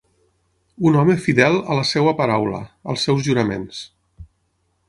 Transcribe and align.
Un 0.89 0.97
home 1.01 1.17
fidel 1.25 1.59
a 1.61 1.77
la 1.81 1.85
seva 1.91 2.15
paraula, 2.23 2.65
als 2.95 3.07
seus 3.09 3.23
juraments. 3.29 3.87